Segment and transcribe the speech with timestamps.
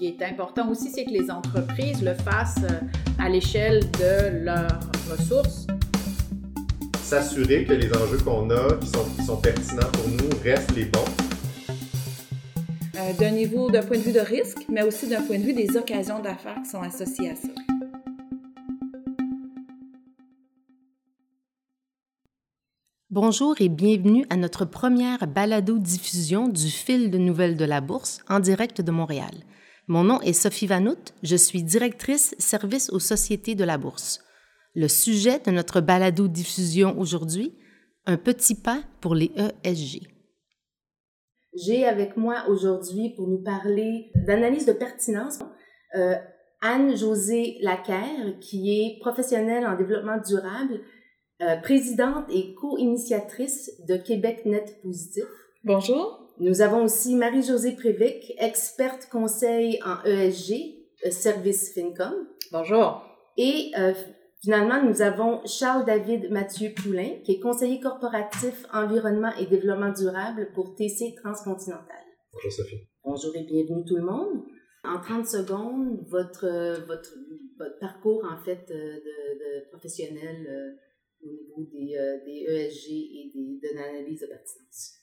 [0.00, 2.64] qui est important aussi, c'est que les entreprises le fassent
[3.18, 4.80] à l'échelle de leurs
[5.10, 5.66] ressources.
[7.02, 10.86] S'assurer que les enjeux qu'on a, qui sont, qui sont pertinents pour nous, restent les
[10.86, 11.04] bons.
[12.96, 15.52] Euh, d'un niveau, d'un point de vue de risque, mais aussi d'un point de vue
[15.52, 17.48] des occasions d'affaires qui sont associées à ça.
[23.10, 28.40] Bonjour et bienvenue à notre première balado-diffusion du fil de nouvelles de la Bourse en
[28.40, 29.34] direct de Montréal.
[29.90, 34.20] Mon nom est Sophie Vanout, je suis directrice service aux sociétés de la Bourse.
[34.76, 37.58] Le sujet de notre balado-diffusion aujourd'hui,
[38.06, 39.32] un petit pas pour les
[39.64, 40.06] ESG.
[41.56, 45.40] J'ai avec moi aujourd'hui pour nous parler d'analyse de pertinence
[45.96, 46.14] euh,
[46.60, 50.82] Anne-Josée Lacaire, qui est professionnelle en développement durable
[51.42, 55.24] euh, présidente et co-initiatrice de Québec Net Positif.
[55.64, 56.19] Bonjour.
[56.40, 60.74] Nous avons aussi Marie-Josée Prévic, experte conseil en ESG,
[61.04, 62.14] euh, service FinCom.
[62.50, 63.04] Bonjour.
[63.36, 63.92] Et euh,
[64.42, 70.74] finalement, nous avons Charles-David Mathieu Poulain, qui est conseiller corporatif environnement et développement durable pour
[70.76, 72.04] TC Transcontinental.
[72.32, 72.88] Bonjour Sophie.
[73.04, 74.42] Bonjour et bienvenue tout le monde.
[74.82, 76.48] En 30 secondes, votre,
[76.86, 77.18] votre,
[77.58, 80.78] votre parcours en fait de, de professionnel
[81.22, 84.99] au niveau des, euh, des ESG et des, de l'analyse de pertinence.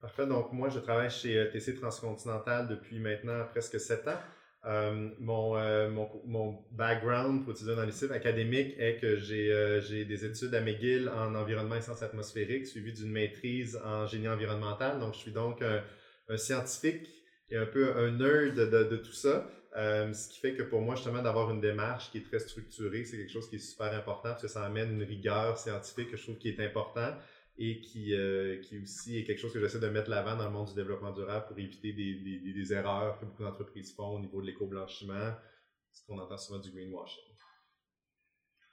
[0.00, 0.26] Parfait.
[0.26, 4.18] Donc, moi, je travaille chez euh, TC Transcontinental depuis maintenant presque sept ans.
[4.64, 9.52] Euh, mon, euh, mon, mon, background pour utiliser dans les sites académiques est que j'ai
[9.52, 14.28] euh, des études à McGill en environnement et sciences atmosphériques, suivi d'une maîtrise en génie
[14.28, 14.98] environnemental.
[14.98, 15.82] Donc, je suis donc un,
[16.28, 17.08] un scientifique
[17.50, 19.48] et un peu un nerd de, de, de tout ça.
[19.76, 23.04] Euh, ce qui fait que pour moi, justement, d'avoir une démarche qui est très structurée,
[23.04, 26.16] c'est quelque chose qui est super important parce que ça amène une rigueur scientifique que
[26.16, 27.14] je trouve qui est important
[27.58, 30.52] et qui, euh, qui aussi est quelque chose que j'essaie de mettre l'avant dans le
[30.52, 34.20] monde du développement durable pour éviter des, des, des erreurs que beaucoup d'entreprises font au
[34.20, 35.34] niveau de l'éco-blanchiment,
[35.92, 37.24] ce qu'on entend souvent du greenwashing.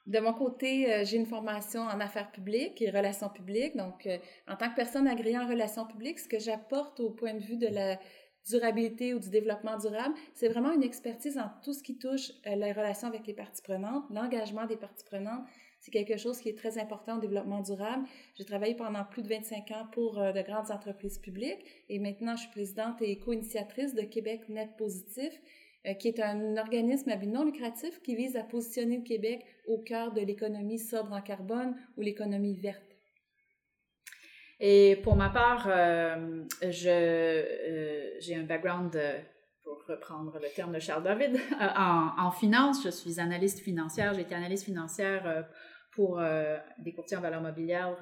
[0.05, 3.75] De mon côté, euh, j'ai une formation en affaires publiques et relations publiques.
[3.75, 7.33] Donc, euh, en tant que personne agréée en relations publiques, ce que j'apporte au point
[7.33, 7.99] de vue de la
[8.47, 12.71] durabilité ou du développement durable, c'est vraiment une expertise en tout ce qui touche les
[12.73, 15.43] relations avec les parties prenantes, l'engagement des parties prenantes.
[15.85, 18.07] C'est quelque chose qui est très important au développement durable.
[18.34, 22.35] J'ai travaillé pendant plus de 25 ans pour euh, de grandes entreprises publiques et maintenant
[22.35, 25.31] je suis présidente et co-initiatrice de Québec Net Positif,
[25.85, 29.46] euh, qui est un organisme à but non lucratif qui vise à positionner le Québec
[29.68, 32.81] au cœur de l'économie sobre en carbone ou l'économie verte.
[34.59, 39.00] Et pour ma part, euh, je, j'ai un background,
[39.63, 42.84] pour reprendre le terme de Charles David, en, en, finance.
[42.84, 44.16] Je suis analyste financière.
[44.16, 45.46] J'ai été analyste financière
[45.95, 46.22] pour
[46.79, 47.97] des courtiers en valeur mobilière.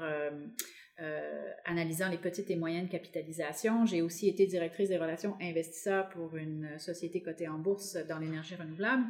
[1.65, 3.85] analysant les petites et moyennes capitalisations.
[3.85, 8.55] J'ai aussi été directrice des relations investisseurs pour une société cotée en bourse dans l'énergie
[8.55, 9.05] renouvelable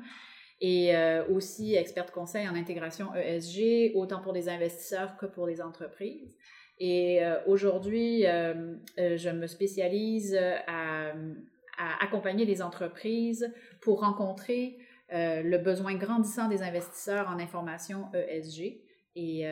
[0.61, 5.61] et euh, aussi experte conseil en intégration ESG, autant pour les investisseurs que pour les
[5.61, 6.37] entreprises.
[6.79, 10.35] Et euh, aujourd'hui, euh, euh, je me spécialise
[10.67, 11.09] à,
[11.77, 13.51] à, accompagner les entreprises
[13.81, 14.77] pour rencontrer
[15.13, 18.81] le besoin grandissant des investisseurs en information ESG
[19.15, 19.45] et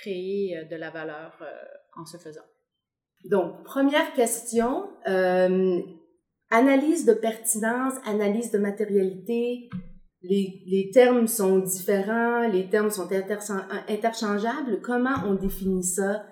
[0.00, 1.42] créer de la valeur
[1.96, 2.44] en ce faisant.
[3.24, 4.90] Donc, première question,
[6.50, 9.70] analyse de pertinence, analyse de matérialité,
[10.22, 13.08] les, les, termes sont différents, les termes sont
[13.88, 14.80] interchangeables.
[14.82, 16.24] Comment on définit ça?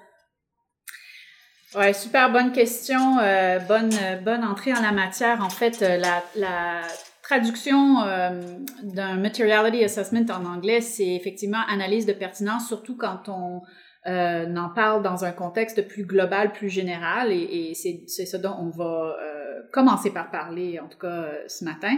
[1.75, 3.91] Ouais, super bonne question, euh, bonne
[4.25, 5.45] bonne entrée en la matière.
[5.45, 6.83] En fait, euh, la, la
[7.29, 8.41] traduction euh,
[8.85, 13.63] d'un materiality assessment en anglais, c'est effectivement analyse de pertinence, surtout quand on
[14.07, 18.55] euh, en parle dans un contexte plus global, plus général, et, et c'est ce dont
[18.61, 21.97] on va euh, commencer par parler, en tout cas ce matin.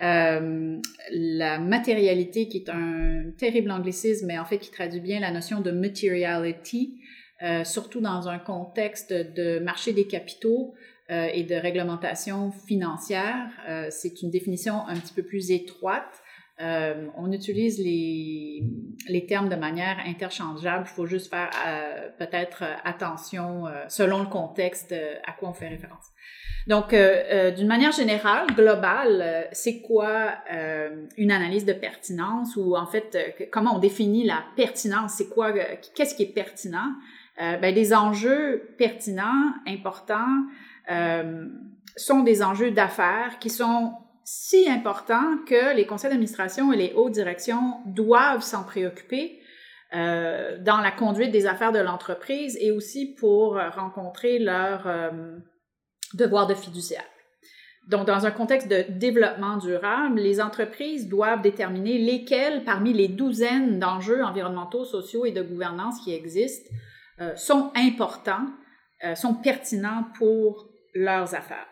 [0.00, 5.60] la matérialité, qui est un terrible anglicisme, mais en fait qui traduit bien la notion
[5.60, 7.00] de materiality,
[7.64, 10.74] surtout dans un contexte de marché des capitaux
[11.10, 13.48] euh, et de réglementation financière.
[13.68, 16.22] Euh, c'est une définition un petit peu plus étroite.
[16.60, 18.62] Euh, on utilise les,
[19.08, 20.84] les termes de manière interchangeable.
[20.86, 21.50] Il faut juste faire
[22.18, 24.94] peut-être attention selon le contexte
[25.26, 26.04] à quoi on fait référence.
[26.66, 30.34] Donc, d'une manière générale, globale, c'est quoi
[31.16, 35.14] une analyse de pertinence ou en fait, comment on définit la pertinence?
[35.14, 35.54] C'est quoi,
[35.94, 36.92] qu'est-ce qui est pertinent?
[37.40, 40.44] euh, ben, des enjeux pertinents, importants,
[40.90, 41.46] euh,
[41.96, 43.92] sont des enjeux d'affaires qui sont
[44.24, 49.40] si importants que les conseils d'administration et les hautes directions doivent s'en préoccuper
[49.94, 55.10] euh, dans la conduite des affaires de l'entreprise et aussi pour rencontrer leur euh,
[56.14, 57.04] devoir de fiduciaire.
[57.88, 63.80] Donc, dans un contexte de développement durable, les entreprises doivent déterminer lesquels, parmi les douzaines
[63.80, 66.70] d'enjeux environnementaux, sociaux et de gouvernance qui existent,
[67.20, 68.46] euh, sont importants,
[69.14, 71.66] sont pertinents pour leurs affaires.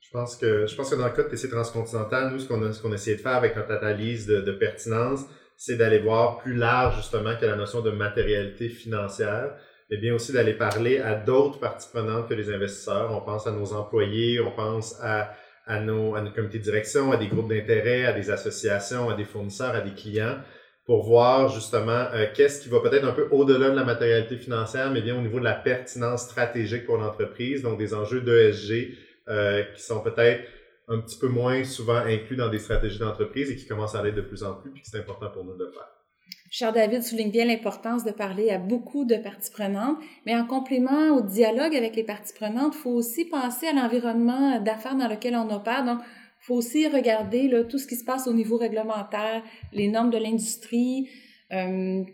[0.00, 2.62] Je pense que, je pense que dans le cas de TC Transcontinental, nous, ce qu'on
[2.62, 5.24] a, ce a essayé de faire avec notre analyse de, pertinence,
[5.56, 9.56] c'est d'aller voir plus large, justement, que la notion de matérialité financière,
[9.90, 13.10] mais bien aussi d'aller parler à d'autres parties prenantes que les investisseurs.
[13.12, 15.34] On pense à nos employés, on pense à,
[15.80, 19.24] nos, à nos comités de direction, à des groupes d'intérêt, à des associations, à des
[19.24, 20.38] fournisseurs, à des clients,
[20.86, 24.90] pour voir justement euh, qu'est-ce qui va peut-être un peu au-delà de la matérialité financière,
[24.92, 28.96] mais bien au niveau de la pertinence stratégique pour l'entreprise, donc des enjeux d'ESG
[29.28, 30.44] euh, qui sont peut-être
[30.88, 34.14] un petit peu moins souvent inclus dans des stratégies d'entreprise et qui commencent à l'être
[34.14, 35.88] de plus en plus, puis c'est important pour nous de le faire.
[36.50, 41.16] Cher David souligne bien l'importance de parler à beaucoup de parties prenantes, mais en complément
[41.16, 45.34] au dialogue avec les parties prenantes, il faut aussi penser à l'environnement d'affaires dans lequel
[45.34, 45.84] on opère.
[45.84, 45.98] Donc,
[46.46, 51.08] faut aussi regarder tout ce qui se passe au niveau réglementaire, les normes de l'industrie,
[51.52, 52.04] euh,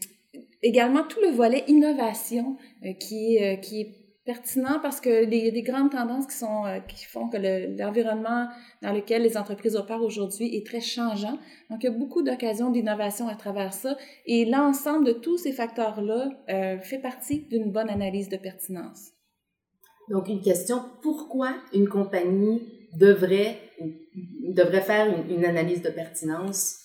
[0.62, 3.94] également tout le volet innovation euh, qui, euh, qui est
[4.24, 8.46] pertinent parce que les, des grandes tendances qui font que l'environnement
[8.80, 11.38] dans lequel les entreprises opèrent aujourd'hui est très changeant.
[11.68, 13.96] Donc, il y a beaucoup d'occasions d'innovation à travers ça.
[14.26, 16.30] Et l'ensemble de tous ces facteurs-là
[16.82, 19.10] fait partie d'une bonne analyse de pertinence.
[20.08, 22.62] Donc, une question, pourquoi une compagnie
[22.96, 23.58] devrait,
[24.14, 26.78] devrait faire une, analyse de pertinence?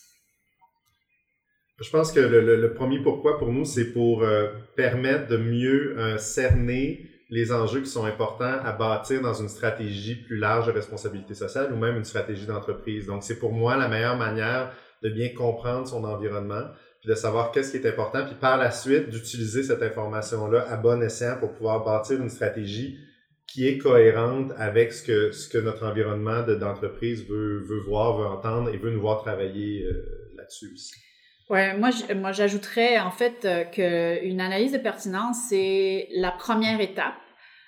[1.79, 5.37] Je pense que le, le, le premier pourquoi pour nous, c'est pour euh, permettre de
[5.37, 10.67] mieux euh, cerner les enjeux qui sont importants à bâtir dans une stratégie plus large
[10.67, 13.05] de responsabilité sociale ou même une stratégie d'entreprise.
[13.05, 14.71] Donc, c'est pour moi la meilleure manière
[15.03, 16.63] de bien comprendre son environnement,
[17.01, 20.77] puis de savoir qu'est-ce qui est important, puis par la suite d'utiliser cette information-là à
[20.77, 22.97] bon escient pour pouvoir bâtir une stratégie
[23.47, 28.27] qui est cohérente avec ce que, ce que notre environnement d'entreprise veut, veut voir, veut
[28.27, 30.93] entendre et veut nous voir travailler euh, là-dessus aussi.
[31.49, 37.15] Ouais, moi, j'ajouterais en fait euh, qu'une analyse de pertinence, c'est la première étape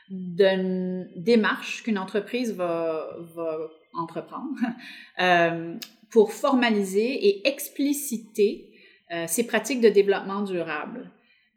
[0.09, 3.57] d'une démarche qu'une entreprise va, va
[3.93, 4.57] entreprendre
[5.21, 5.75] euh,
[6.11, 8.65] pour formaliser et expliciter
[9.25, 11.09] ses pratiques de développement durable.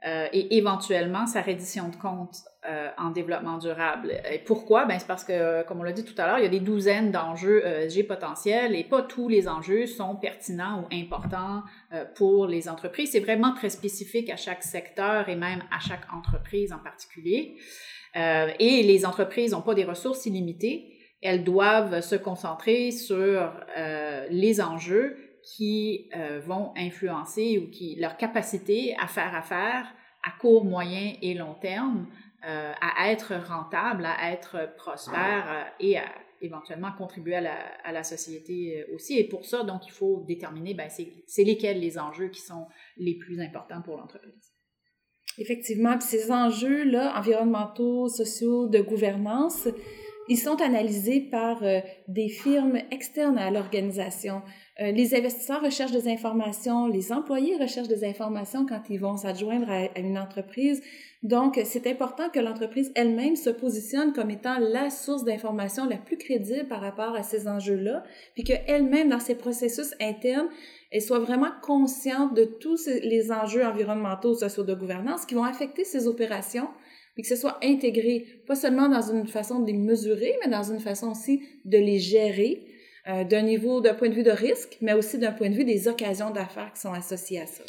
[0.04, 2.38] Euh, et éventuellement sa reddition de compte
[2.69, 4.12] euh, en développement durable.
[4.46, 4.84] Pourquoi?
[4.84, 6.58] Ben, c'est parce que, comme on l'a dit tout à l'heure, il y a des
[6.58, 11.62] douzaines d'enjeux ESG potentiels et pas tous les enjeux sont pertinents ou importants
[11.93, 13.12] euh, pour les entreprises.
[13.12, 17.56] C'est vraiment très spécifique à chaque secteur et même à chaque entreprise en particulier.
[18.16, 20.99] Euh, et les entreprises n'ont pas des ressources illimitées.
[21.22, 28.16] Elles doivent se concentrer sur euh, les enjeux qui euh, vont influencer ou qui leur
[28.16, 29.92] capacité à faire affaire
[30.24, 32.06] à court, moyen et long terme,
[32.46, 36.04] euh, à être rentable, à être prospère euh, et à
[36.40, 39.16] éventuellement contribuer à la, à la, société aussi.
[39.16, 42.66] Et pour ça, donc, il faut déterminer, ben, c'est lesquels les enjeux qui sont
[42.96, 44.52] les plus importants pour l'entreprise.
[45.38, 49.68] Effectivement, puis ces enjeux-là, environnementaux, sociaux, de gouvernance,
[50.28, 51.62] ils sont analysés par
[52.08, 54.42] des firmes externes à l'organisation.
[54.80, 59.70] Euh, les investisseurs recherchent des informations, les employés recherchent des informations quand ils vont s'adjoindre
[59.70, 60.82] à, à, une entreprise.
[61.22, 66.16] Donc, c'est important que l'entreprise elle-même se positionne comme étant la source d'information la plus
[66.16, 68.02] crédible par rapport à ces enjeux-là,
[68.35, 70.49] puis qu'elle-même, dans ses processus internes,
[70.90, 75.85] elle soit vraiment consciente de tous les enjeux environnementaux, sociaux de gouvernance qui vont affecter
[75.85, 76.68] ses opérations,
[77.14, 80.62] puis que ce soit intégré, pas seulement dans une façon de les mesurer, mais dans
[80.62, 82.66] une façon aussi de les gérer,
[83.09, 85.64] euh, d'un niveau, d'un point de vue de risque, mais aussi d'un point de vue
[85.64, 87.64] des occasions d'affaires qui sont associées à ça.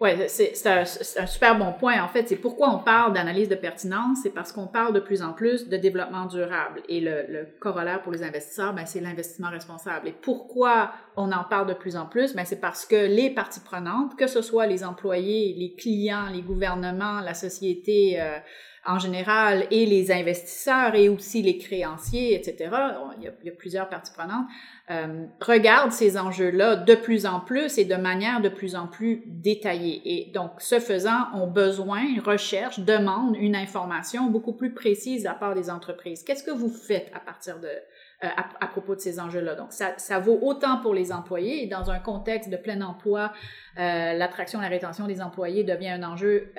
[0.00, 2.02] Oui, c'est un, un, super bon point.
[2.02, 5.20] En fait, c'est pourquoi on parle d'analyse de pertinence, c'est parce qu'on parle de plus
[5.20, 6.80] en plus de développement durable.
[6.88, 10.08] Et le, le corollaire pour les investisseurs, ben, c'est l'investissement responsable.
[10.08, 12.34] Et pourquoi on en parle de plus en plus?
[12.34, 16.40] Ben, c'est parce que les parties prenantes, que ce soit les employés, les clients, les
[16.40, 18.38] gouvernements, la société, euh,
[18.86, 22.70] en général et les investisseurs et aussi les créanciers, etc.,
[23.18, 24.46] il y a, plusieurs parties prenantes,
[24.90, 29.22] euh, regardent ces enjeux-là de plus en plus et de manière de plus en plus
[29.26, 30.00] détaillée.
[30.04, 35.54] Et donc, ce faisant, ont besoin, recherchent, demandent une information beaucoup plus précise la part
[35.54, 36.22] des entreprises.
[36.22, 39.56] Qu'est-ce que vous faites à partir de, euh, à, à, propos de ces enjeux-là?
[39.56, 43.32] Donc, ça, ça, vaut autant pour les employés dans un contexte de plein emploi,
[43.78, 46.50] euh, l'attraction et la rétention des employés devient un enjeu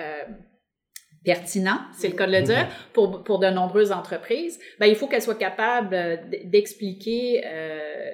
[1.24, 5.08] pertinent, c'est le cas de le dire, pour, pour de nombreuses entreprises, ben, il faut
[5.08, 8.10] qu'elles soient capables d'expliquer euh,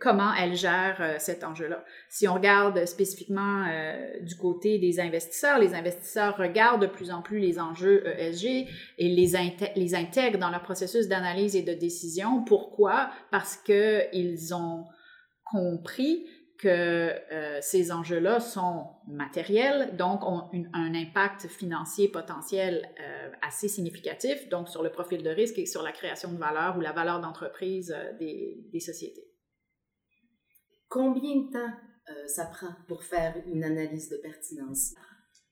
[0.00, 1.84] comment elles gèrent euh, cet enjeu-là.
[2.08, 7.22] Si on regarde spécifiquement euh, du côté des investisseurs, les investisseurs regardent de plus en
[7.22, 8.68] plus les enjeux ESG
[8.98, 9.32] et les,
[9.74, 12.44] les intègrent dans leur processus d'analyse et de décision.
[12.44, 13.10] Pourquoi?
[13.32, 14.84] Parce qu'ils ont
[15.44, 16.24] compris
[16.58, 24.48] que euh, ces enjeux-là sont matériels, donc ont un impact financier potentiel euh, assez significatif,
[24.48, 27.20] donc sur le profil de risque et sur la création de valeur ou la valeur
[27.20, 29.24] d'entreprise euh, des, des, sociétés.
[30.88, 31.72] Combien de temps
[32.26, 34.92] ça prend pour faire une analyse de pertinence?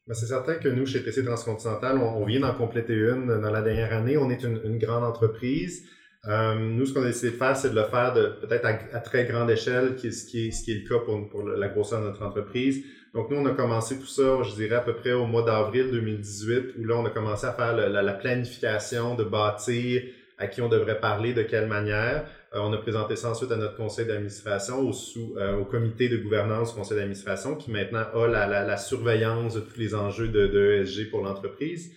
[0.07, 3.63] Ben, c'est certain que nous, chez TC Transcontinental, on, vient d'en compléter une dans la
[3.63, 4.19] dernière année.
[4.19, 5.89] On est une, une grande entreprise.
[6.29, 9.01] Euh, nous, ce qu'on a décidé de faire, c'est de le faire de peut-être à,
[9.01, 11.69] très grande échelle, qui ce, qui est, ce qui est le cas pour, pour la
[11.69, 12.85] grosseur de notre entreprise.
[13.13, 15.91] Donc, nous, on a commencé tout ça, je dirais, à peu près au mois d'avril
[15.91, 20.03] 2018, où là, on a commencé à faire la, la, planification de bâtir
[20.39, 22.25] à qui on devrait parler, de quelle manière.
[22.55, 26.09] Euh, on a présenté ça ensuite à notre conseil d'administration, au, sous, euh, au comité
[26.09, 30.47] de gouvernance conseil d'administration, qui maintenant a la, la, surveillance de tous les enjeux de,
[30.47, 31.93] de ESG pour l'entreprise.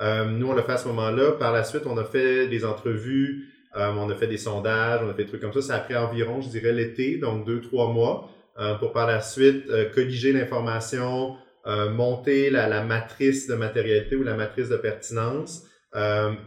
[0.00, 1.32] Euh, nous, on l'a fait à ce moment-là.
[1.32, 5.10] Par la suite, on a fait des entrevues euh, on a fait des sondages, on
[5.10, 5.60] a fait des trucs comme ça.
[5.62, 9.20] Ça a pris environ, je dirais, l'été, donc deux, trois mois, euh, pour par la
[9.20, 11.36] suite euh, colliger l'information,
[11.90, 15.64] monter la, la, matrice de matérialité ou la matrice de pertinence.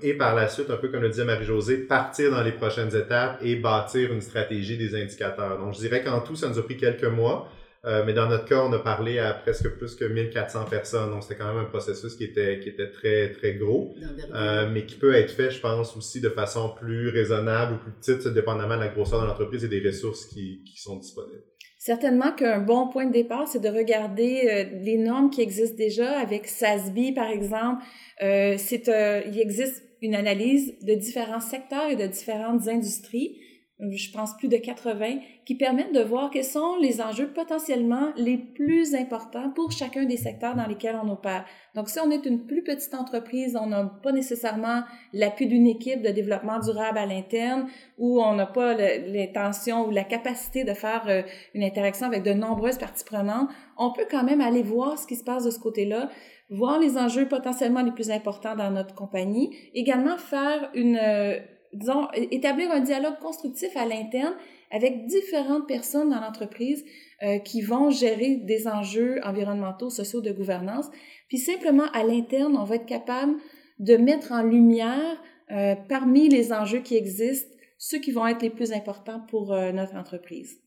[0.02, 3.38] et par la suite, un peu comme le disait Marie-Josée, partir dans les prochaines étapes
[3.42, 5.58] et bâtir une stratégie des indicateurs.
[5.60, 7.50] Donc, je dirais qu'en tout, ça nous a pris quelques mois.
[7.86, 11.12] Euh, mais dans notre cas, on a parlé à presque plus que 1400 personnes.
[11.12, 13.96] Donc, c'était quand même un processus qui était, qui était très, très gros,
[14.34, 17.92] euh, mais qui peut être fait, je pense, aussi de façon plus raisonnable ou plus
[17.92, 21.44] petite, dépendamment de la grosseur de l'entreprise et des ressources qui, qui sont disponibles.
[21.80, 26.20] Certainement qu'un bon point de départ, c'est de regarder euh, les normes qui existent déjà
[26.20, 27.82] avec SASB, par exemple.
[28.22, 33.38] Euh, c'est, euh, il existe une analyse de différents secteurs et de différentes industries
[33.80, 38.38] je pense plus de 80, qui permettent de voir quels sont les enjeux potentiellement les
[38.38, 41.46] plus importants pour chacun des secteurs dans lesquels on opère.
[41.76, 44.84] Donc, si on est une plus petite entreprise, on n'a pas nécessairement
[45.14, 47.68] l'appui d'une équipe de développement durable à l'interne
[47.98, 51.22] ou on n'a pas l'intention ou la capacité de faire euh,
[51.54, 55.16] une interaction avec de nombreuses parties prenantes, on peut quand même aller voir ce qui
[55.16, 56.10] se passe de ce côté-là
[56.50, 61.40] voir les enjeux potentiellement les plus importants dans notre compagnie, également faire une euh,
[61.74, 64.34] disons, établir un dialogue constructif à l'interne
[64.72, 66.86] avec différentes personnes dans l'entreprise
[67.24, 70.90] euh, qui vont gérer des enjeux environnementaux, sociaux, de gouvernance.
[71.28, 73.36] Puis simplement à l'interne, on va être capable
[73.80, 75.22] de mettre en lumière
[75.52, 79.72] euh, parmi les enjeux qui existent ceux qui vont être les plus importants pour euh,
[79.72, 80.60] notre entreprise.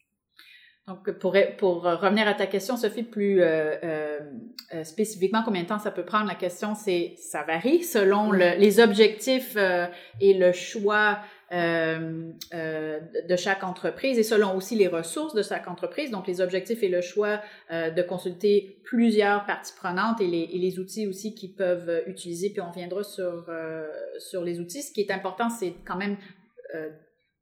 [0.88, 4.18] Donc, pour, pour revenir à ta question, Sophie, plus euh, euh,
[4.74, 6.26] euh, spécifiquement, combien de temps ça peut prendre?
[6.26, 9.86] La question, c'est, ça varie selon le, les objectifs euh,
[10.20, 11.20] et le choix
[11.52, 16.10] euh, de chaque entreprise et selon aussi les ressources de chaque entreprise.
[16.10, 20.80] Donc, les objectifs et le choix de consulter plusieurs parties prenantes et les, et les
[20.80, 22.50] outils aussi qu'ils peuvent utiliser.
[22.50, 23.48] Puis, on viendra sur,
[24.18, 24.82] sur les outils.
[24.82, 26.16] Ce qui est important, c'est quand même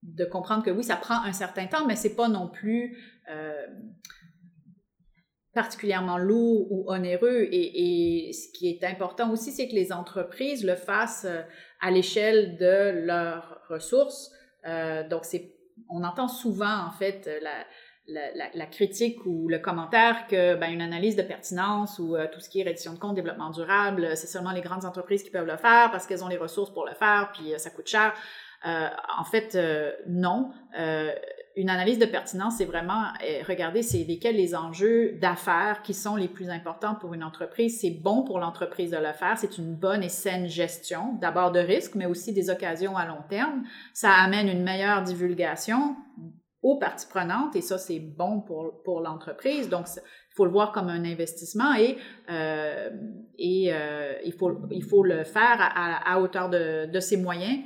[0.02, 2.96] de comprendre que oui, ça prend un certain temps, mais c'est pas non plus
[3.30, 3.66] euh,
[5.52, 7.48] particulièrement lourd ou onéreux.
[7.50, 11.42] Et, ce qui est important aussi, c'est que les entreprises le fassent euh,
[11.80, 14.30] à l'échelle de leurs ressources.
[14.66, 15.56] Euh, donc, c'est,
[15.88, 17.28] on entend souvent, en fait,
[18.06, 22.60] la, critique ou le commentaire que ben, une analyse de pertinence ou tout ce qui
[22.60, 25.90] est reddition de compte, développement durable, c'est seulement les grandes entreprises qui peuvent le faire
[25.90, 28.14] parce qu'elles ont les ressources pour le faire, puis ça coûte cher.
[28.64, 29.58] en fait,
[30.06, 30.52] non
[31.56, 36.16] une analyse de pertinence, c'est vraiment euh, regarder c'est lesquels les enjeux d'affaires qui sont
[36.16, 37.80] les plus importants pour une entreprise.
[37.80, 39.36] C'est bon pour l'entreprise de le faire.
[39.36, 43.22] C'est une bonne et saine gestion, d'abord de risques, mais aussi des occasions à long
[43.28, 43.64] terme.
[43.92, 45.96] Ça amène une meilleure divulgation
[46.62, 49.68] aux parties prenantes et ça, c'est bon pour, pour l'entreprise.
[49.68, 51.96] Donc, il faut le voir comme un investissement et,
[52.30, 52.90] euh,
[53.38, 57.58] et euh, il, faut, il faut le faire à, à hauteur de, de ses moyens.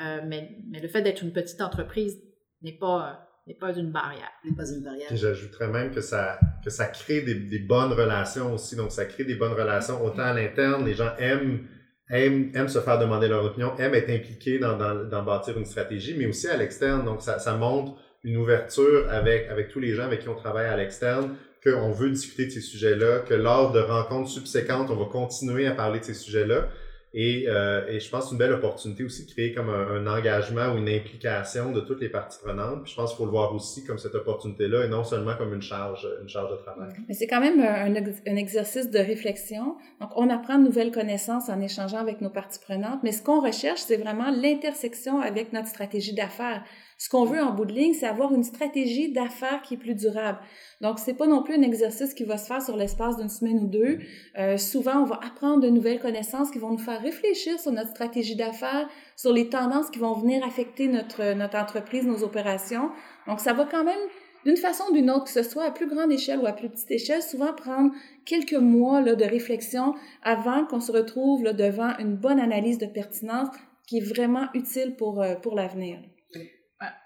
[0.00, 2.22] Euh, mais, mais le fait d'être une petite entreprise
[2.62, 4.30] n'est pas n'est pas une barrière.
[4.44, 5.08] N'est pas une barrière.
[5.10, 8.76] j'ajouterais même que ça, que ça crée des, des, bonnes relations aussi.
[8.76, 10.84] Donc, ça crée des bonnes relations autant à l'interne.
[10.84, 11.66] Les gens aiment,
[12.10, 15.64] aiment, aiment se faire demander leur opinion, aiment être impliqués dans, dans, dans bâtir une
[15.64, 17.04] stratégie, mais aussi à l'externe.
[17.04, 20.66] Donc, ça, ça montre une ouverture avec, avec tous les gens avec qui on travaille
[20.66, 21.34] à l'externe,
[21.64, 25.72] qu'on veut discuter de ces sujets-là, que lors de rencontres subséquentes, on va continuer à
[25.72, 26.68] parler de ces sujets-là.
[27.14, 30.78] Et, euh, et je pense une belle opportunité aussi de créer comme un, engagement ou
[30.78, 32.82] une implication de toutes les parties prenantes.
[32.82, 35.52] Puis je pense qu'il faut le voir aussi comme cette opportunité-là et non seulement comme
[35.52, 36.88] une charge, une charge de travail.
[37.08, 39.76] Mais c'est quand même un, exercice de réflexion.
[40.00, 43.40] Donc, on apprend de nouvelles connaissances en échangeant avec nos parties prenantes, mais ce qu'on
[43.40, 46.64] recherche, c'est vraiment l'intersection avec notre stratégie d'affaires.
[47.02, 49.96] Ce qu'on veut en bout de ligne, c'est avoir une stratégie d'affaires qui est plus
[49.96, 50.38] durable.
[50.80, 53.58] Donc, c'est pas non plus un exercice qui va se faire sur l'espace d'une semaine
[53.58, 53.98] ou deux.
[54.38, 57.90] Euh, souvent, on va apprendre de nouvelles connaissances qui vont nous faire réfléchir sur notre
[57.90, 62.92] stratégie d'affaires, sur les tendances qui vont venir affecter notre, notre entreprise, nos opérations.
[63.26, 63.98] Donc, ça va quand même
[64.46, 66.68] d'une façon ou d'une autre, que ce soit à plus grande échelle ou à plus
[66.68, 67.90] petite échelle, souvent prendre
[68.24, 72.86] quelques mois là, de réflexion avant qu'on se retrouve là, devant une bonne analyse de
[72.86, 73.48] pertinence
[73.88, 75.98] qui est vraiment utile pour, euh, pour l'avenir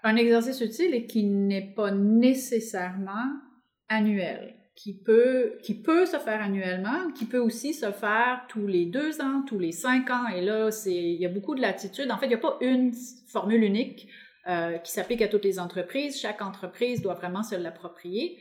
[0.03, 3.33] un exercice utile et qui n'est pas nécessairement
[3.89, 8.85] annuel, qui peut, qui peut se faire annuellement, qui peut aussi se faire tous les
[8.85, 10.27] deux ans, tous les cinq ans.
[10.27, 12.11] Et là, il y a beaucoup de latitude.
[12.11, 12.93] En fait, il n'y a pas une
[13.27, 14.07] formule unique
[14.47, 16.19] euh, qui s'applique à toutes les entreprises.
[16.19, 18.39] Chaque entreprise doit vraiment se l'approprier.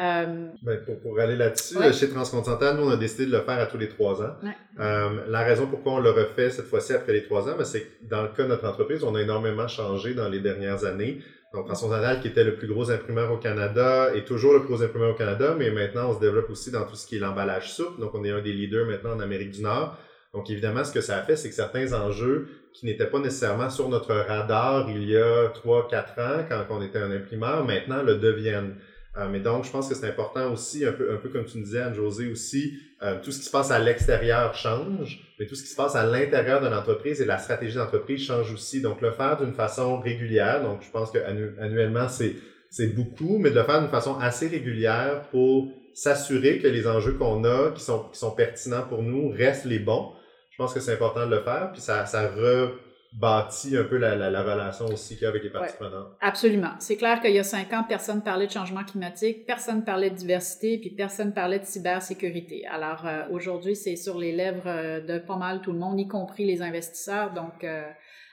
[0.00, 3.66] Euh, ben, pour, aller là-dessus, chez Transcontinental, nous, on a décidé de le faire à
[3.66, 4.34] tous les trois ans.
[4.80, 7.82] Euh, la raison pourquoi on le refait cette fois-ci après les trois ans, ben, c'est
[7.82, 11.20] que dans le cas de notre entreprise, on a énormément changé dans les dernières années.
[11.52, 14.82] Donc, Transcontinental, qui était le plus gros imprimeur au Canada, est toujours le plus gros
[14.82, 17.72] imprimeur au Canada, mais maintenant, on se développe aussi dans tout ce qui est l'emballage
[17.72, 18.00] souple.
[18.00, 19.98] Donc, on est un des leaders maintenant en Amérique du Nord.
[20.32, 23.68] Donc, évidemment, ce que ça a fait, c'est que certains enjeux qui n'étaient pas nécessairement
[23.68, 28.02] sur notre radar il y a trois, quatre ans, quand on était un imprimeur, maintenant
[28.02, 28.76] le deviennent.
[29.18, 31.58] Euh, mais donc, je pense que c'est important aussi, un peu, un peu comme tu
[31.58, 35.54] nous disais, Anne-Josée aussi, euh, tout ce qui se passe à l'extérieur change, mais tout
[35.54, 38.80] ce qui se passe à l'intérieur de l'entreprise et la stratégie d'entreprise change aussi.
[38.80, 42.36] Donc, le faire d'une façon régulière, donc je pense que annuellement, c'est,
[42.70, 47.12] c'est beaucoup, mais de le faire d'une façon assez régulière pour s'assurer que les enjeux
[47.12, 50.12] qu'on a, qui sont, qui sont pertinents pour nous, restent les bons.
[50.50, 52.70] Je pense que c'est important de le faire, puis ça, ça re,
[53.12, 56.16] bâti un peu la, la, relation aussi qu'il y a avec les parties prenantes.
[56.20, 56.72] Absolument.
[56.78, 60.16] C'est clair qu'il y a cinq ans, personne parlait de changement climatique, personne parlait de
[60.16, 62.66] diversité, puis personne parlait de cybersécurité.
[62.66, 66.08] Alors euh, aujourd'hui, c'est sur les lèvres euh, de pas mal tout le monde, y
[66.08, 67.34] compris les investisseurs.
[67.34, 67.84] Donc euh,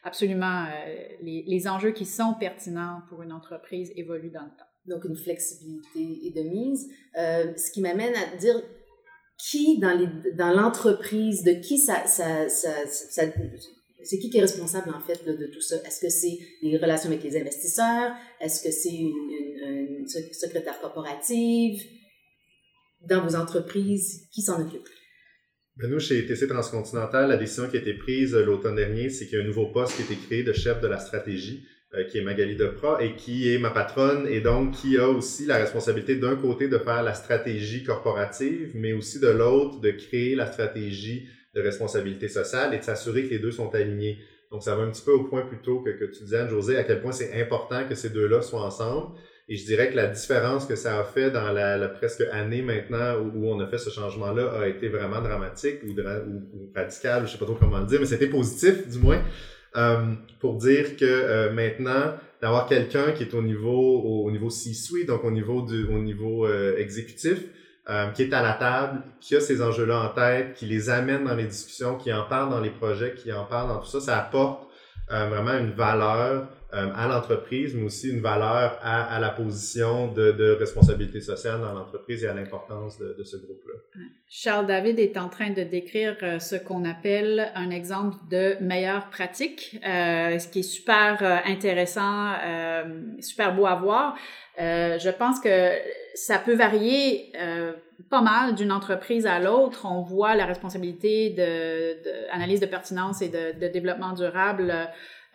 [0.03, 0.67] absolument,
[1.21, 4.95] les, les, enjeux qui sont pertinents pour une entreprise évoluent dans le temps.
[4.95, 6.89] Donc une flexibilité est de mise.
[7.15, 8.55] ce qui m'amène à dire
[9.37, 13.25] qui dans l'entreprise, dans de qui ça, ça, ça, ça
[14.03, 15.75] c'est qui qui est responsable en fait de, tout ça?
[15.85, 18.11] Est-ce que c'est les relations avec les investisseurs?
[18.39, 21.81] Est-ce que c'est une, secrétaire corporative?
[23.07, 24.87] Dans vos entreprises, qui s'en occupe?
[25.77, 29.27] Ben nous, chez TC Transcontinental, la décision qui a été prise euh, l'automne dernier, c'est
[29.27, 31.63] qu'il y a un nouveau poste qui a été créé de chef de la stratégie,
[31.93, 35.45] euh, qui est Magali Depra, et qui est ma patronne, et donc qui a aussi
[35.45, 40.35] la responsabilité d'un côté de faire la stratégie corporative, mais aussi de l'autre de créer
[40.35, 44.19] la stratégie de responsabilité sociale et de s'assurer que les deux sont alignés.
[44.51, 46.83] Donc, ça va un petit peu au point plutôt que, que tu disais, Anne-Josée, à
[46.83, 49.15] quel point c'est important que ces deux-là soient ensemble.
[49.51, 52.61] Et je dirais que la différence que ça a fait dans la, la presque année
[52.61, 57.31] maintenant où, on a fait ce changement-là a été vraiment dramatique ou, ou, radical, je
[57.31, 59.23] sais pas trop comment le dire, mais c'était positif du moins,
[59.75, 65.07] euh, pour dire que euh, maintenant, d'avoir quelqu'un qui est au niveau au, niveau C-suite,
[65.07, 67.43] donc au niveau du au niveau euh, exécutif,
[67.89, 71.23] euh, qui est à la table, qui a ces enjeux-là en tête, qui les amène
[71.23, 73.99] dans les discussions, qui en parle dans les projets, qui en parle dans tout ça,
[73.99, 74.67] ça apporte
[75.11, 80.11] euh, vraiment une valeur euh, à l'entreprise, mais aussi une valeur à, à la position
[80.11, 83.73] de, de, responsabilité sociale dans l'entreprise et à l'importance de, de, ce groupe-là.
[84.27, 89.79] Charles David est en train de décrire ce qu'on appelle un exemple de meilleure pratique,
[89.83, 92.33] euh, ce qui est super intéressant,
[93.19, 94.15] super beau à voir.
[94.57, 95.71] je pense que
[96.13, 97.73] ça peut varier euh,
[98.09, 99.85] pas mal d'une entreprise à l'autre.
[99.85, 104.73] On voit la responsabilité de, de pertinence et de, de développement durable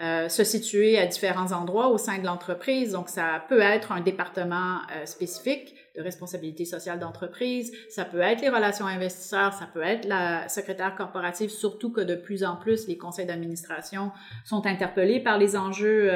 [0.00, 2.92] euh, se situer à différents endroits au sein de l'entreprise.
[2.92, 8.40] Donc, ça peut être un département euh, spécifique de responsabilité sociale d'entreprise, ça peut être
[8.40, 12.88] les relations investisseurs, ça peut être la secrétaire corporative, surtout que de plus en plus
[12.88, 14.10] les conseils d'administration
[14.44, 16.08] sont interpellés par les enjeux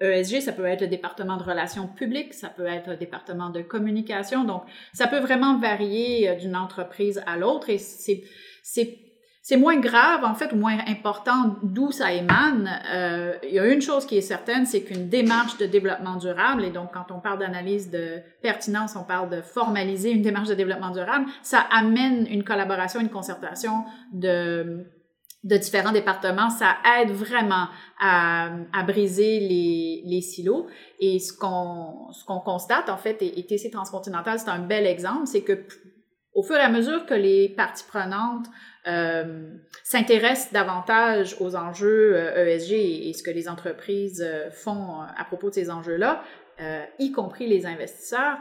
[0.00, 2.96] ESG, euh, e ça peut être le département de relations publiques, ça peut être le
[2.96, 4.44] département de communication.
[4.44, 7.70] Donc, ça peut vraiment varier d'une entreprise à l'autre.
[7.70, 9.07] Et c'est
[9.48, 12.70] c'est moins grave, en fait, ou moins important d'où ça émane.
[12.92, 16.66] Euh, il y a une chose qui est certaine, c'est qu'une démarche de développement durable,
[16.66, 20.54] et donc quand on parle d'analyse de pertinence, on parle de formaliser une démarche de
[20.54, 24.84] développement durable, ça amène une collaboration, une concertation de
[25.44, 27.68] de différents départements, ça aide vraiment
[28.00, 30.66] à, à briser les, les, silos.
[30.98, 34.84] Et ce qu'on ce qu'on constate, en fait, et, et TC Transcontinental, c'est un bel
[34.84, 35.64] exemple, c'est que
[36.34, 38.46] au fur et à mesure que les parties prenantes
[38.88, 39.50] euh,
[39.84, 42.72] s'intéressent davantage aux enjeux ESG
[43.08, 46.22] et, ce que les entreprises font à propos de ces enjeux-là,
[46.98, 48.38] y compris les investisseurs,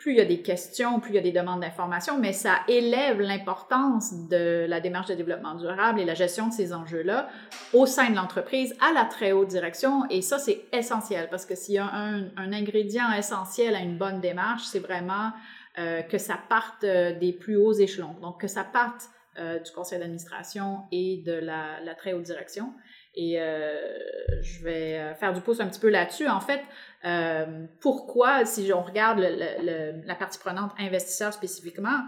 [0.00, 2.60] plus il y a des questions, plus il y a des demandes d'information, mais ça
[2.68, 7.28] élève l'importance de la démarche de développement durable et la gestion de ces enjeux-là
[7.74, 10.08] au sein de l'entreprise à la très haute direction.
[10.08, 14.20] Et ça, c'est essentiel parce que s'il y a un, ingrédient essentiel à une bonne
[14.20, 15.32] démarche, c'est vraiment
[15.78, 18.16] euh, que ça parte euh, des plus hauts échelons.
[18.22, 22.72] Donc, que ça parte euh, du conseil d'administration et de la, très haute direction.
[23.14, 26.28] Et je vais faire du pouce un petit peu là-dessus.
[26.28, 26.60] En fait,
[27.04, 31.98] euh, pourquoi, si on regarde la partie prenante investisseurs spécifiquement,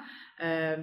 [0.42, 0.76] euh,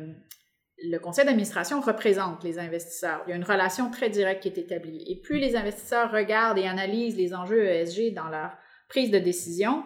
[0.81, 3.21] le conseil d'administration représente les investisseurs.
[3.27, 5.03] Il y a une relation très directe qui est établie.
[5.07, 8.51] Et plus les investisseurs regardent et analysent les enjeux ESG dans leur
[8.87, 9.83] prise de décision,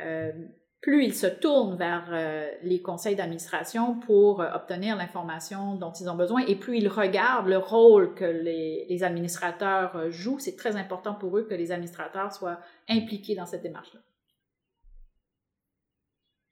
[0.00, 0.32] euh,
[0.80, 6.08] plus ils se tournent vers euh, les conseils d'administration pour euh, obtenir l'information dont ils
[6.08, 10.38] ont besoin et plus ils regardent le rôle que les, les administrateurs euh, jouent.
[10.38, 14.00] C'est très important pour eux que les administrateurs soient impliqués dans cette démarche-là.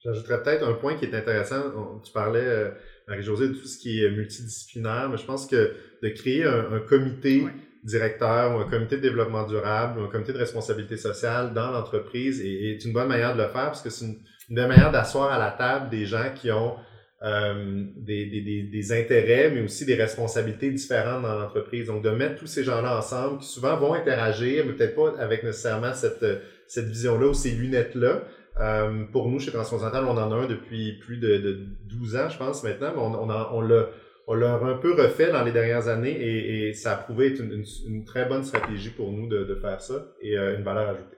[0.05, 2.01] J'ajouterais peut-être un point qui est intéressant.
[2.05, 2.73] Tu parlais,
[3.09, 7.45] Marie-Josée, de tout ce qui est multidisciplinaire, mais je pense que de créer un, comité
[7.87, 12.41] directeur ou un comité de développement durable ou un comité de responsabilité sociale dans l'entreprise
[12.45, 14.19] est, une bonne manière de le faire parce que c'est une,
[14.51, 16.75] bonne manière d'asseoir à la table des gens qui ont
[17.23, 21.87] euh, des, des, des, intérêts, mais aussi des responsabilités différentes dans l'entreprise.
[21.87, 25.43] Donc, de mettre tous ces gens-là ensemble qui souvent vont interagir, mais peut-être pas avec
[25.43, 26.27] nécessairement cette,
[26.67, 28.23] cette vision-là ou ces lunettes-là.
[28.61, 32.29] Euh, pour nous, chez Transcontinental, on en a un depuis plus de, de 12 ans,
[32.29, 33.87] je pense, maintenant, mais on, on, on l'a
[34.27, 38.05] on l'a un peu refait dans les dernières années et, ça a prouvé être une,
[38.05, 41.17] très bonne stratégie pour nous de, faire ça et euh, une valeur ajoutée.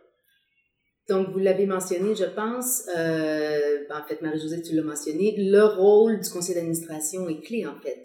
[1.08, 6.20] Donc, vous l'avez mentionné, je pense, euh, en fait, Marie-Josée, tu l'as mentionné, le rôle
[6.20, 8.04] du conseil d'administration est clé, en fait.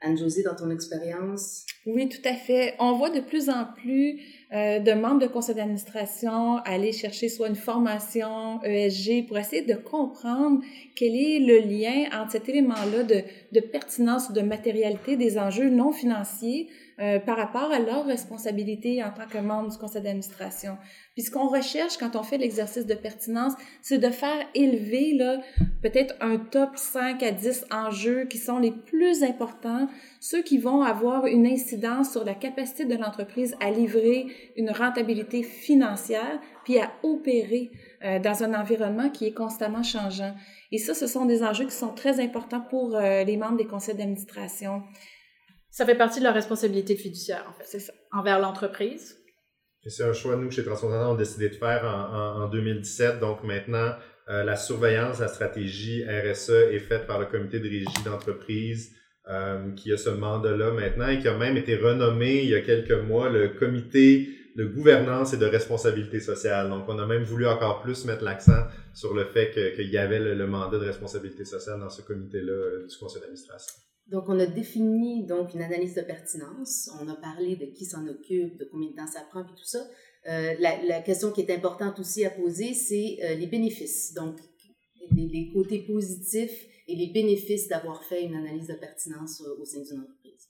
[0.00, 1.66] Anne-Josée, dans ton expérience?
[1.86, 2.74] Oui, tout à fait.
[2.78, 4.20] On voit de plus en plus
[4.52, 9.74] euh, de membres de conseil d'administration aller chercher soit une formation ESG pour essayer de
[9.74, 10.60] comprendre
[10.94, 15.70] quel est le lien entre cet élément-là de, de pertinence ou de matérialité des enjeux
[15.70, 16.68] non financiers
[17.00, 20.76] euh, par rapport à leur responsabilité en tant que membre du conseil d'administration.
[21.14, 25.38] Puis ce qu'on recherche quand on fait l'exercice de pertinence, c'est de faire élever là
[25.82, 29.88] peut-être un top 5 à 10 enjeux qui sont les plus importants,
[30.20, 35.42] ceux qui vont avoir une incidence sur la capacité de l'entreprise à livrer une rentabilité
[35.42, 37.70] financière, puis à opérer
[38.04, 40.34] euh, dans un environnement qui est constamment changeant.
[40.72, 43.66] Et ça, ce sont des enjeux qui sont très importants pour euh, les membres des
[43.66, 44.82] conseils d'administration.
[45.70, 47.64] Ça fait partie de leur responsabilité fiduciaire, en fait.
[47.64, 47.92] C'est ça.
[48.12, 49.18] Envers l'entreprise.
[49.86, 53.20] C'est un choix, nous, chez Transcontinental, on a décidé de faire en, en, 2017.
[53.20, 53.94] Donc maintenant,
[54.28, 58.94] euh, la surveillance, la stratégie RSE est faite par le comité de régie d'entreprise
[59.28, 62.60] euh, qui a ce mandat-là maintenant et qui a même été renommé il y a
[62.60, 66.68] quelques mois le comité de gouvernance et de responsabilité sociale.
[66.68, 70.18] Donc, on a même voulu encore plus mettre l'accent sur le fait qu'il y avait
[70.18, 73.74] le, le, mandat de responsabilité sociale dans ce comité-là euh, du conseil d'administration.
[74.08, 76.90] Donc, on a défini donc une analyse de pertinence.
[77.00, 79.64] On a parlé de qui s'en occupe, de combien de temps ça prend, et tout
[79.64, 79.86] ça.
[80.28, 84.14] Euh, la, question qui est importante aussi à poser, c'est euh, les bénéfices.
[84.14, 84.38] Donc,
[85.14, 90.00] les, côtés positifs et les bénéfices d'avoir fait une analyse de pertinence au, sein d'une
[90.00, 90.48] entreprise.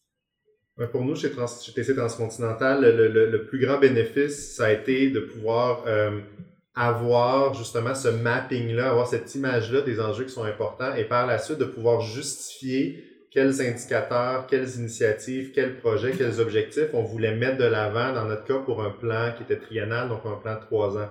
[0.92, 5.20] pour nous, chez, Trans, chez TC Transcontinental, le, plus grand bénéfice, ça a été de
[5.20, 6.20] pouvoir euh,
[6.74, 11.38] avoir justement ce mapping-là, avoir cette image-là des enjeux qui sont importants et par la
[11.38, 17.58] suite de pouvoir justifier quels indicateurs, quelles initiatives, quels projets, quels objectifs on voulait mettre
[17.58, 20.60] de l'avant dans notre cas pour un plan qui était triennal, donc un plan de
[20.60, 21.08] trois ans.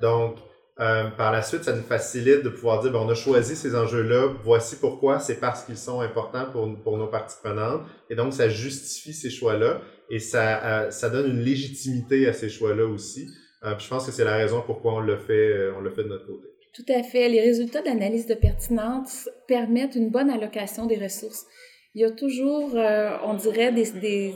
[0.00, 0.36] Donc,
[0.80, 3.74] euh, par la suite, ça nous facilite de pouvoir dire, ben, on a choisi ces
[3.74, 8.48] enjeux-là, voici pourquoi, c'est parce qu'ils sont importants pour, nos parties prenantes, et donc ça
[8.48, 13.28] justifie ces choix-là, et ça, euh, ça donne une légitimité à ces choix-là aussi.
[13.64, 16.26] Euh, je pense que c'est la raison pourquoi on euh, on le fait de notre
[16.26, 16.46] côté.
[16.74, 17.28] Tout à fait.
[17.28, 21.46] Les résultats d'analyse de pertinence permettent une bonne allocation des ressources.
[21.94, 24.34] Il y a toujours, euh, on dirait, des,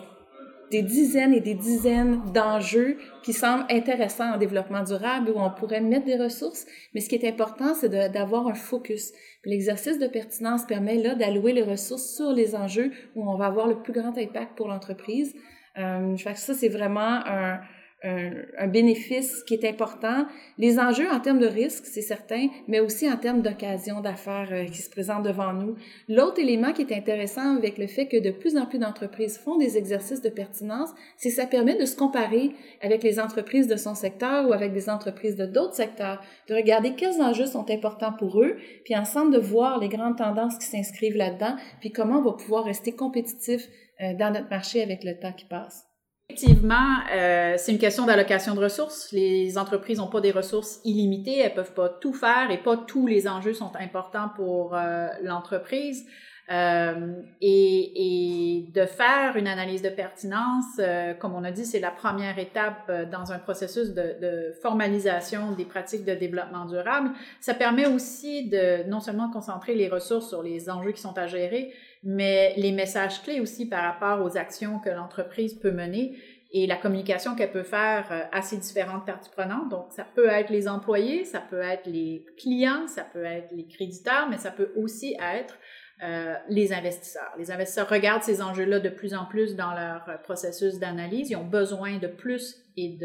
[0.71, 5.83] des, dizaines et des dizaines d'enjeux qui semblent intéressants en développement durable où on pourrait
[5.83, 9.13] mettre des ressources, mais ce qui est important, c'est d'avoir un focus.
[9.45, 13.67] L'exercice de pertinence permet là d'allouer les ressources sur les enjeux où on va avoir
[13.67, 15.35] le plus grand impact pour l'entreprise.
[15.79, 17.61] Euh, ça, c'est vraiment un,
[18.05, 20.27] un, bénéfice qui est important.
[20.59, 24.65] Les enjeux en termes de risque, c'est certain, mais aussi en termes d'occasion d'affaires euh,
[24.65, 25.77] qui se présentent devant nous.
[26.09, 29.57] L'autre élément qui est intéressant avec le fait que de plus en plus d'entreprises font
[29.57, 33.77] des exercices de pertinence, c'est que ça permet de se comparer avec les entreprises de
[33.77, 38.13] son secteur ou avec des entreprises de d'autres secteurs, de regarder quels enjeux sont importants
[38.13, 42.23] pour eux, puis ensemble de voir les grandes tendances qui s'inscrivent là-dedans, puis comment on
[42.23, 43.69] va pouvoir rester compétitif
[44.01, 45.92] euh, dans notre marché avec le temps qui passe.
[46.33, 49.13] Effectivement, euh, c'est une question d'allocation de ressources.
[49.13, 53.07] Les entreprises n'ont pas des ressources illimitées, elles peuvent pas tout faire et pas tous
[53.07, 56.07] les enjeux sont importants pour euh, l'entreprise.
[56.51, 61.79] Euh, et, et, de faire une analyse de pertinence, euh, comme on a dit, c'est
[61.79, 67.11] la première étape euh, dans un processus de, formalisation des pratiques de développement durable.
[67.41, 71.29] Ça permet aussi de non seulement concentrer les ressources sur les enjeux qui sont à
[71.29, 76.17] gérer, mais les messages clés aussi par rapport aux actions que l'entreprise peut mener
[76.53, 79.71] et la communication qu'elle peut faire à ces différentes parties prenantes.
[79.71, 83.67] Donc, ça peut être les employés, ça peut être les clients, ça peut être les
[83.67, 85.57] créditeurs, mais ça peut aussi être
[86.03, 87.33] euh, les investisseurs.
[87.39, 91.31] Les investisseurs regardent ces enjeux-là de plus en plus dans leur euh, processus d'analyse.
[91.31, 92.99] Ils ont besoin de plus et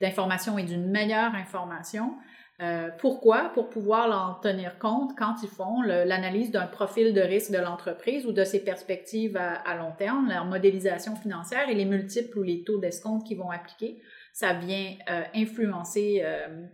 [0.00, 2.14] d'informations et d'une meilleure information.
[2.62, 3.50] Euh, pourquoi?
[3.52, 8.24] Pour pouvoir en tenir compte quand ils font l'analyse d'un profil de risque de l'entreprise
[8.24, 12.64] ou de ses perspectives à, long terme, leur modélisation financière et les multiples ou les
[12.64, 14.00] taux d'escompte qu'ils vont appliquer.
[14.32, 14.94] Ça vient
[15.34, 16.22] influencer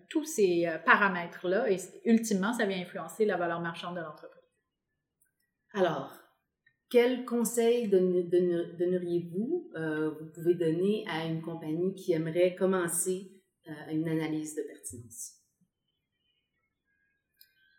[0.09, 4.36] tous ces paramètres-là et ultimement, ça vient influencer la valeur marchande de l'entreprise.
[5.77, 6.11] Alors,
[6.89, 13.31] quel conseil donneriez-vous, vous pouvez donner à une compagnie qui aimerait commencer
[13.91, 15.35] une analyse de pertinence?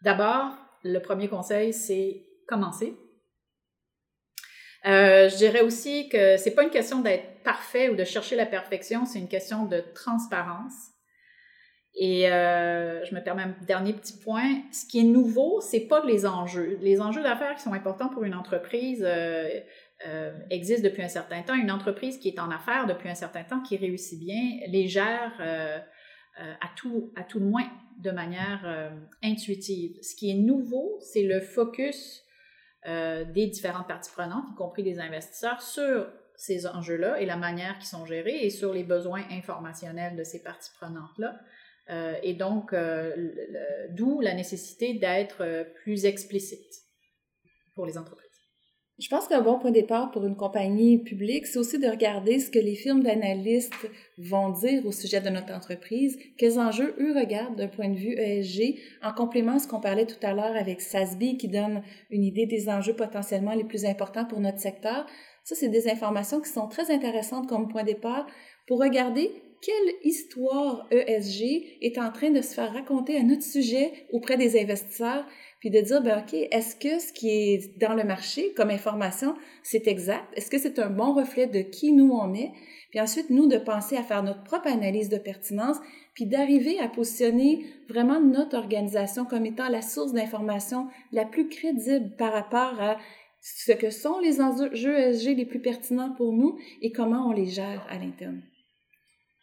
[0.03, 2.95] D'abord, le premier conseil, c'est commencer.
[4.85, 8.45] Euh, je dirais aussi que c'est pas une question d'être parfait ou de chercher la
[8.45, 10.91] perfection, c'est une question de transparence.
[11.99, 14.61] Et euh, je me permets un dernier petit point.
[14.71, 16.77] Ce qui est nouveau, c'est pas les enjeux.
[16.81, 21.55] Les enjeux d'affaires qui sont importants pour une entreprise euh, existent depuis un certain temps.
[21.55, 25.33] Une entreprise qui est en affaires depuis un certain temps, qui réussit bien, les gère
[26.39, 28.89] à tout, à tout le moins de manière euh,
[29.23, 29.97] intuitive.
[30.01, 32.23] Ce qui est nouveau, c'est le focus
[32.87, 37.77] euh, des différentes parties prenantes, y compris des investisseurs, sur ces enjeux-là et la manière
[37.79, 41.39] qu'ils sont gérés et sur les besoins informationnels de ces parties prenantes-là.
[41.89, 42.73] Euh, et donc,
[43.91, 46.83] d'où la nécessité d'être plus explicite
[47.75, 48.27] pour les entreprises.
[48.99, 52.39] Je pense qu'un bon point de départ pour une compagnie publique, c'est aussi de regarder
[52.39, 57.13] ce que les firmes d'analystes vont dire au sujet de notre entreprise, quels enjeux eux
[57.15, 60.55] regardent d'un point de vue ESG, en complément à ce qu'on parlait tout à l'heure
[60.55, 65.05] avec SASB qui donne une idée des enjeux potentiellement les plus importants pour notre secteur.
[65.43, 68.25] Ça, c'est des informations qui sont très intéressantes comme point de départ
[68.65, 73.91] pour regarder quelle histoire ESG est en train de se faire raconter à notre sujet
[74.11, 75.25] auprès des investisseurs
[75.59, 79.35] puis de dire, ben, OK, est-ce que ce qui est dans le marché comme information,
[79.63, 80.25] c'est exact?
[80.35, 82.51] Est-ce que c'est un bon reflet de qui nous on est?
[82.91, 85.77] Puis ensuite, nous, de penser à faire notre propre analyse de pertinence,
[86.13, 92.15] puis d'arriver à positionner vraiment notre organisation comme étant la source d'information la plus crédible
[92.17, 92.97] par rapport à
[93.41, 97.47] ce que sont les enjeux ESG les plus pertinents pour nous et comment on les
[97.47, 98.41] gère à l'interne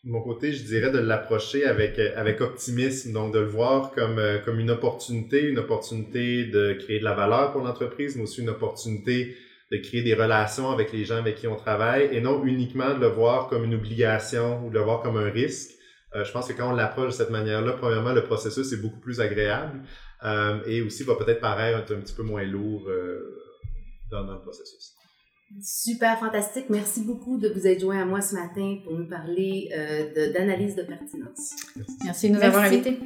[0.04, 4.38] mon côté, je dirais de l'approcher avec, avec optimisme, donc de le voir comme, euh,
[4.38, 8.50] comme une opportunité, une opportunité de créer de la valeur pour l'entreprise, mais aussi une
[8.50, 9.36] opportunité
[9.72, 13.00] de créer des relations avec les gens avec qui on travaille et non uniquement de
[13.00, 15.70] le voir comme une obligation ou de le voir comme un risque.
[16.14, 19.00] Euh, je pense que quand on l'approche de cette manière-là, premièrement, le processus est beaucoup
[19.00, 19.82] plus agréable
[20.22, 22.90] euh, et aussi va peut-être paraître un, petit peu moins lourd
[24.10, 24.92] dans, dans le processus.
[25.62, 26.66] Super fantastique.
[26.68, 30.74] Merci beaucoup de vous être joint à moi ce matin pour nous parler euh, d'analyse
[30.74, 31.54] de, pertinence.
[32.04, 32.98] Merci de nous avoir invités.